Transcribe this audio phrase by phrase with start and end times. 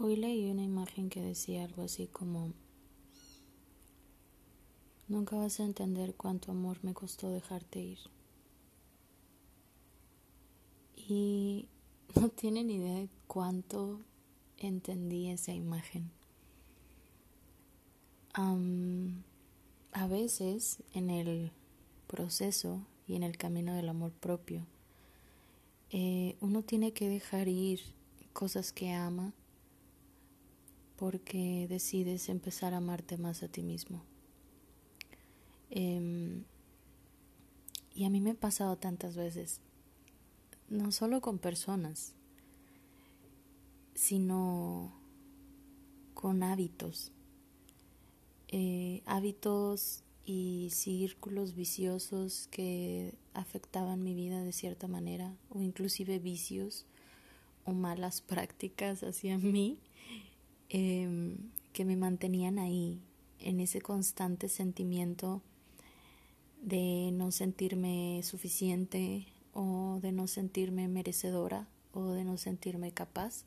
[0.00, 2.52] Hoy leí una imagen que decía algo así como,
[5.08, 7.98] nunca vas a entender cuánto amor me costó dejarte ir.
[10.94, 11.66] Y
[12.14, 14.00] no tienen idea de cuánto
[14.56, 16.12] entendí esa imagen.
[19.90, 21.50] a veces en el
[22.06, 24.64] proceso y en el camino del amor propio,
[25.90, 27.80] eh, uno tiene que dejar ir
[28.32, 29.32] cosas que ama
[30.98, 34.02] porque decides empezar a amarte más a ti mismo.
[35.70, 36.42] Em,
[37.94, 39.60] y a mí me ha pasado tantas veces,
[40.68, 42.14] no solo con personas,
[43.94, 44.92] sino
[46.14, 47.12] con hábitos,
[48.48, 56.86] eh, hábitos y círculos viciosos que afectaban mi vida de cierta manera, o inclusive vicios
[57.64, 59.78] o malas prácticas hacia mí
[60.70, 61.36] Em,
[61.72, 63.00] que me mantenían ahí,
[63.40, 65.40] en ese constante sentimiento
[66.60, 73.44] de no sentirme suficiente o de no sentirme merecedora o de no sentirme capaz.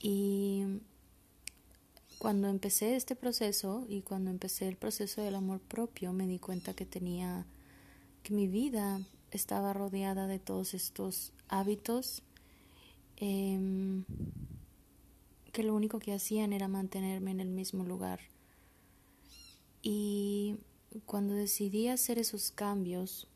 [0.00, 0.64] Y
[2.18, 6.74] cuando empecé este proceso y cuando empecé el proceso del amor propio me di cuenta
[6.74, 7.46] que tenía
[8.22, 12.22] que mi vida estaba rodeada de todos estos hábitos
[13.16, 13.58] eh,
[15.54, 18.20] que lo único que hacían era mantenerme en el mismo lugar.
[19.80, 20.56] Y
[21.06, 23.28] cuando decidí hacer esos cambios,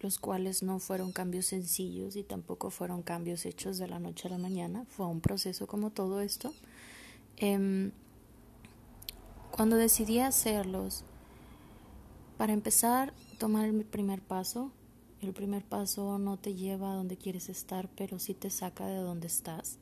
[0.00, 4.30] los cuales no fueron cambios sencillos y tampoco fueron cambios hechos de la noche a
[4.30, 6.52] la mañana, fue un proceso como todo esto,
[7.36, 7.92] em,
[9.50, 11.04] cuando decidí hacerlos,
[12.38, 14.72] para empezar, tomar el primer paso,
[15.20, 18.96] el primer paso no te lleva a donde quieres estar, pero sí te saca de
[18.96, 19.79] donde estás.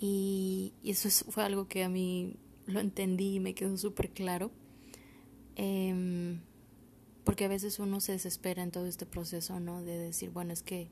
[0.00, 4.50] Y, eso fue algo que a mí lo entendí y me quedó súper claro.
[5.56, 6.40] Em,
[7.24, 9.82] porque a veces uno se desespera en todo este proceso, ¿no?
[9.82, 10.88] De decir, bueno, es que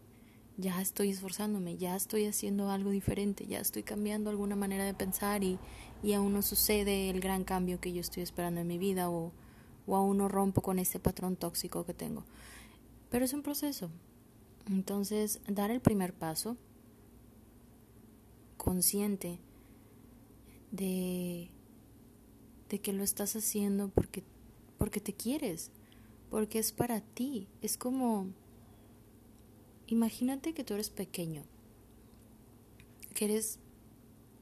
[0.58, 5.42] ya estoy esforzándome, ya estoy haciendo algo diferente, ya estoy cambiando alguna manera de pensar
[5.42, 5.58] y,
[6.02, 9.32] y aún no sucede el gran cambio que yo estoy esperando en mi vida o,
[9.86, 12.24] o aún no rompo con este patrón tóxico que tengo.
[13.08, 13.88] Pero es un proceso.
[14.66, 16.58] Entonces, dar el primer paso
[18.58, 19.38] consciente
[20.70, 21.48] de,
[22.68, 24.22] de que lo estás haciendo porque,
[24.76, 25.70] porque te quieres,
[26.30, 27.48] porque es para ti.
[27.62, 28.26] Es como,
[29.86, 31.44] imagínate que tú eres pequeño,
[33.14, 33.58] que eres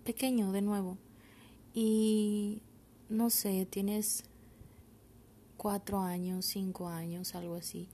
[0.05, 0.99] pequeño de nuevo
[1.73, 2.63] y
[3.09, 4.25] no sé, tienes
[5.57, 7.89] cuatro años, cinco años, algo así,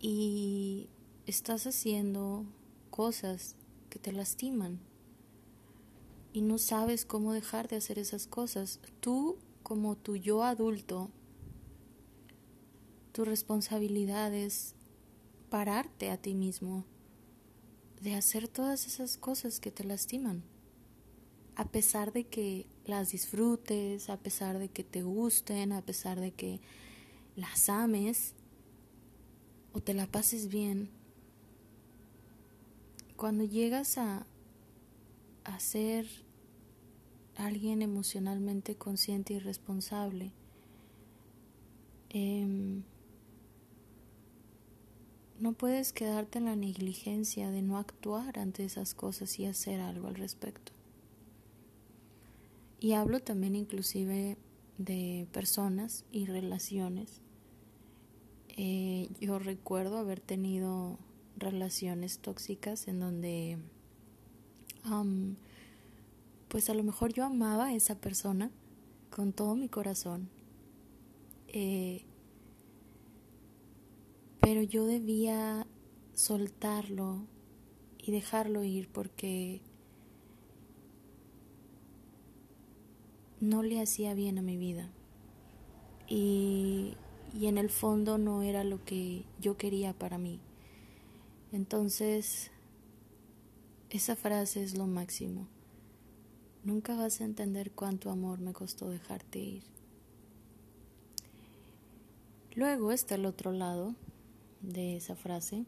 [0.00, 0.88] y
[1.26, 2.44] estás haciendo
[2.90, 3.56] cosas
[3.94, 4.80] que te lastiman
[6.32, 8.80] y no sabes cómo dejar de hacer esas cosas.
[8.98, 11.12] Tú, como tu yo adulto,
[13.12, 14.74] tu responsabilidad es
[15.48, 16.84] pararte a ti mismo
[18.00, 20.42] de hacer todas esas cosas que te lastiman.
[21.54, 26.32] A pesar de que las disfrutes, a pesar de que te gusten, a pesar de
[26.32, 26.60] que
[27.36, 28.34] las ames
[29.72, 30.90] o te la pases bien,
[33.24, 34.26] cuando llegas a,
[35.58, 36.06] ser
[37.36, 40.30] alguien emocionalmente consciente y responsable,
[42.10, 42.82] em,
[45.40, 50.08] no puedes quedarte en la negligencia de no actuar ante esas cosas y hacer algo
[50.08, 50.72] al respecto.
[52.78, 54.36] Y hablo también inclusive
[54.76, 57.22] de personas y relaciones.
[58.58, 60.98] Eh, yo recuerdo haber tenido
[61.36, 63.58] relaciones tóxicas en donde
[66.48, 68.50] pues a lo mejor yo amaba a esa persona
[69.10, 70.28] con todo mi corazón
[71.48, 72.02] eh,
[74.40, 75.66] pero yo debía
[76.12, 77.26] soltarlo
[77.98, 79.62] y dejarlo ir porque
[83.40, 84.90] no le hacía bien a mi vida
[86.06, 86.94] y,
[87.38, 90.40] y en el fondo no era lo que yo quería para mí.
[91.54, 92.50] Entonces,
[93.88, 95.46] esa frase es lo máximo.
[96.64, 99.62] Nunca vas a entender cuánto amor me costó dejarte ir.
[102.56, 103.94] Luego está el otro lado
[104.62, 105.64] de esa frase.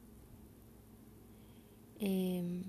[2.00, 2.65] Em,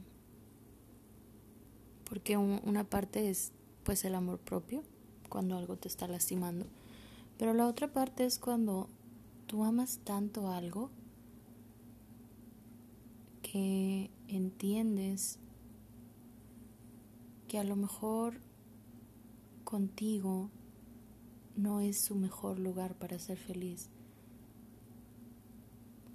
[2.08, 3.52] porque una parte es
[3.84, 4.84] pues el amor propio,
[5.28, 6.68] cuando algo te está lastimando.
[7.40, 8.88] Pero la otra parte es cuando
[9.48, 10.92] tú amas tanto algo
[14.27, 15.39] entiendes
[17.48, 18.42] que a lo mejor
[19.63, 20.50] contigo
[21.56, 23.89] no es su mejor lugar para ser feliz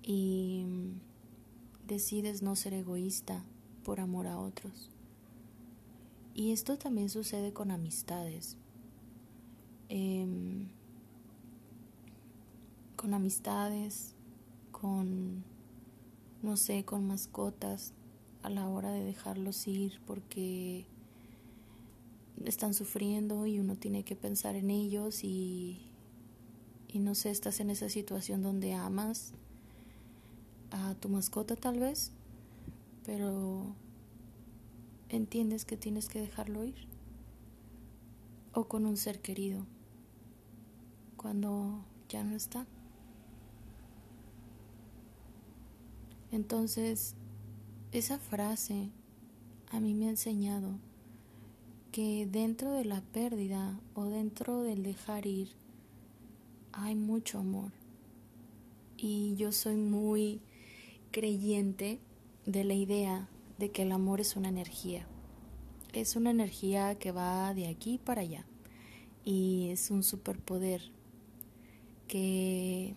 [0.03, 0.65] y
[1.87, 3.45] decides no ser egoísta
[3.85, 4.91] por amor a otros.
[6.35, 8.57] Y esto también sucede con amistades.
[9.89, 10.69] Em,
[12.97, 14.15] con amistades,
[14.71, 15.45] con,
[16.43, 17.95] no sé, con mascotas,
[18.43, 20.85] a la hora de dejarlos ir porque
[22.45, 25.81] están sufriendo y uno tiene que pensar en ellos y,
[26.89, 29.33] y no sé, estás en esa situación donde amas
[30.71, 32.11] a tu mascota tal vez,
[33.05, 33.75] pero
[35.09, 36.89] entiendes que tienes que dejarlo ir.
[38.55, 39.65] O con un ser querido,
[41.17, 42.67] cuando ya no está.
[46.33, 47.15] Entonces,
[47.93, 48.89] esa frase
[49.71, 50.79] a mí me ha enseñado
[51.93, 55.51] que dentro de la pérdida o dentro del dejar ir
[56.73, 57.71] hay mucho amor.
[58.97, 60.41] Y yo soy muy
[61.11, 62.01] creyente
[62.47, 63.29] de la idea
[63.59, 65.07] de que el amor es una energía.
[65.93, 68.47] Es una energía que va de aquí para allá
[69.25, 70.83] y es un superpoder
[72.09, 72.97] que,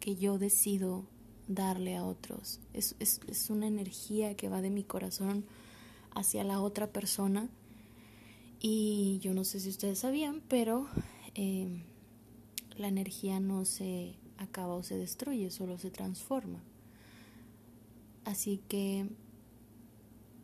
[0.00, 1.04] que yo decido
[1.48, 2.60] darle a otros.
[2.72, 5.44] Es, es, es, una energía que va de mi corazón
[6.14, 7.48] hacia la otra persona.
[8.60, 10.88] Y yo no sé si ustedes sabían, pero
[11.34, 11.82] eh,
[12.76, 16.60] la energía no se acaba o se destruye, solo se transforma.
[18.24, 19.08] Así que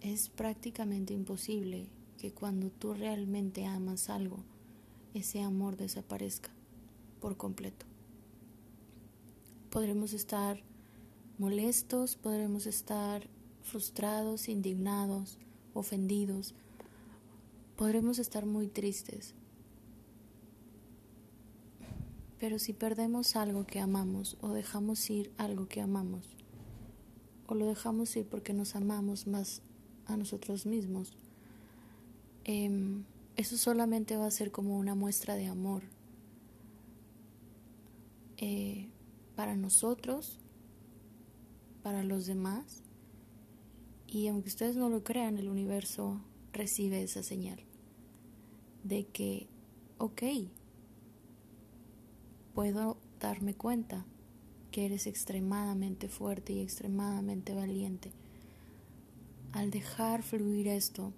[0.00, 1.88] es prácticamente imposible
[2.18, 4.44] que cuando tú realmente amas algo,
[5.14, 6.50] ese amor desaparezca
[7.20, 7.86] por completo.
[9.70, 10.62] Podremos estar
[11.42, 13.28] molestos, podremos estar
[13.62, 15.40] frustrados, indignados,
[15.74, 16.54] ofendidos,
[17.74, 19.34] podremos estar muy tristes.
[22.38, 26.36] Pero si perdemos algo que amamos o dejamos ir algo que amamos,
[27.48, 29.62] o lo dejamos ir porque nos amamos más
[30.06, 31.16] a nosotros mismos,
[32.44, 33.02] em,
[33.34, 35.82] eso solamente va a ser como una muestra de amor
[38.36, 38.88] eh,
[39.34, 40.38] para nosotros
[41.82, 42.82] para los demás.
[44.06, 46.20] Y aunque ustedes no lo crean, el universo
[46.52, 47.60] recibe esa señal
[48.84, 49.48] de que,
[49.98, 50.22] ok,
[52.54, 54.04] puedo darme cuenta
[54.70, 58.10] que eres extremadamente fuerte y extremadamente valiente.
[59.52, 61.12] Al dejar fluir esto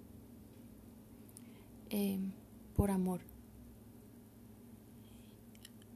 [1.89, 2.19] eh,
[2.75, 3.21] por amor.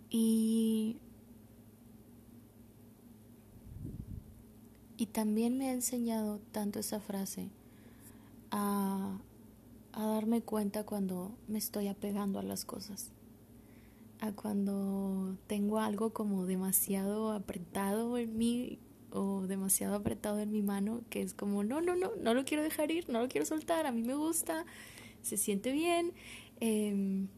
[0.10, 0.98] Y
[5.00, 7.48] Y también me ha enseñado tanto esa frase
[8.52, 9.18] a,
[9.94, 13.12] darme cuenta cuando me estoy apegando a las cosas,
[14.20, 18.78] a cuando tengo algo como demasiado apretado en mí
[19.12, 22.62] o demasiado apretado en mi mano, que es como, no, no, no, no lo quiero
[22.62, 24.66] dejar ir, no lo quiero soltar, a mí me gusta,
[25.22, 26.12] se siente bien.
[26.60, 27.30] Em,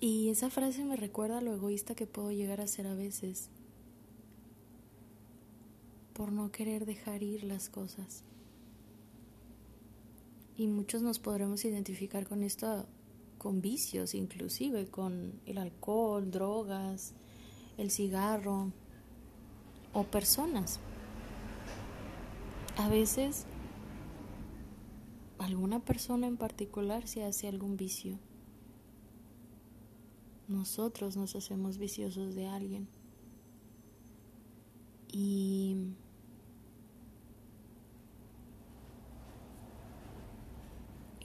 [0.00, 3.50] y esa frase me recuerda lo egoísta que puedo llegar a ser a veces
[6.16, 8.24] por no querer dejar ir las cosas.
[10.56, 12.86] Y muchos nos podremos identificar con esto,
[13.36, 17.12] con vicios inclusive, con el alcohol, drogas,
[17.76, 18.72] el cigarro
[19.92, 20.80] o personas.
[22.78, 23.44] A veces
[25.38, 28.18] alguna persona en particular se hace algún vicio.
[30.48, 32.88] Nosotros nos hacemos viciosos de alguien.
[35.18, 35.55] Y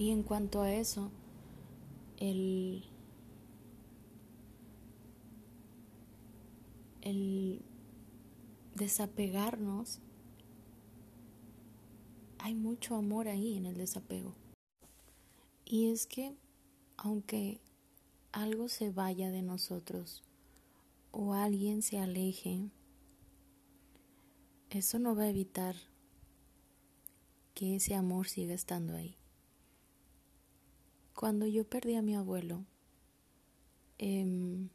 [0.01, 1.11] Y en cuanto a eso,
[2.17, 2.83] el,
[7.01, 7.63] el
[8.73, 9.99] desapegarnos,
[12.39, 14.33] hay mucho amor ahí en el desapego.
[15.65, 16.35] Y es que
[16.97, 17.61] aunque
[18.31, 20.23] algo se vaya de nosotros
[21.11, 22.71] o alguien se aleje,
[24.71, 25.75] eso no va a evitar
[27.53, 29.20] que ese amor siga estando ahí.
[31.21, 32.65] Cuando yo perdí a mi abuelo,
[33.99, 34.69] em,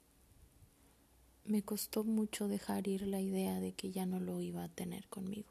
[1.44, 5.08] me costó mucho dejar ir la idea de que ya no lo iba a tener
[5.08, 5.50] conmigo,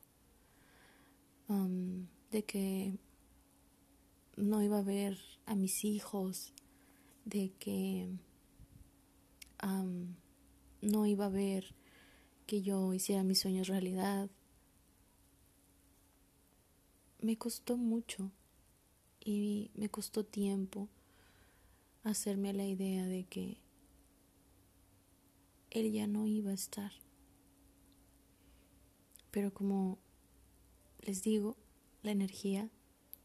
[2.32, 2.98] de que
[4.38, 6.54] no iba a ver a mis hijos,
[7.26, 8.08] de que
[10.82, 11.76] no iba a ver
[12.48, 14.30] que yo hiciera mis sueños realidad.
[17.20, 18.32] Me costó mucho
[19.26, 20.88] y me costó tiempo
[22.04, 23.58] hacerme la idea de que
[25.72, 26.92] él ya no iba a estar.
[29.32, 29.98] Pero como
[31.02, 31.58] les digo,
[32.04, 32.70] la energía,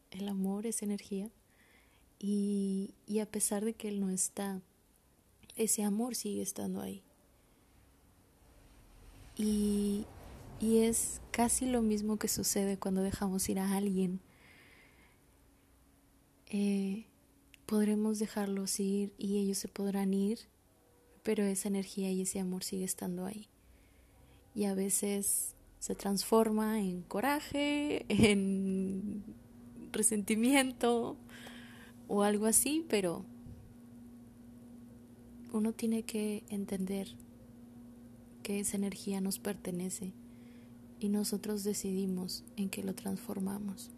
[0.09, 1.29] el amor es energía
[2.19, 4.59] y, y a pesar de que él no está,
[5.55, 7.03] ese amor sigue estando ahí.
[9.37, 10.05] Y,
[10.59, 14.19] y es casi lo mismo que sucede cuando dejamos ir a alguien.
[16.53, 17.05] Eh,
[17.65, 20.37] podremos dejarlos ir y ellos se podrán ir,
[21.23, 23.47] pero esa energía y ese amor sigue estando ahí.
[24.53, 29.23] Y a veces se transforma en coraje, en
[29.93, 31.15] resentimiento
[32.09, 33.25] o algo así, pero
[35.53, 37.15] uno tiene que entender
[38.43, 40.11] que esa energía nos pertenece
[40.99, 43.91] y nosotros decidimos en qué lo transformamos.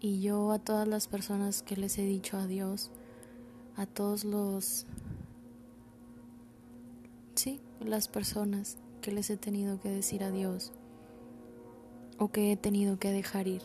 [0.00, 2.90] Y yo a todas las personas que les he dicho adiós,
[3.76, 4.86] a todos los...
[7.34, 10.72] Sí, las personas que les he tenido que decir adiós
[12.18, 13.62] o que he tenido que dejar ir.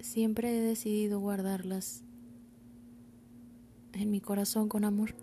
[0.00, 2.02] Siempre he decidido guardarlas
[3.92, 5.14] en mi corazón con amor.